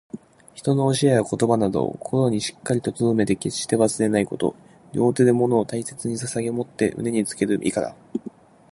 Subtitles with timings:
[0.55, 4.55] 人の教えや言葉などを、心にしっかりと留めて決して忘れないこと。
[4.93, 7.95] 両手で物を大切に捧ささげ持って胸につける意から。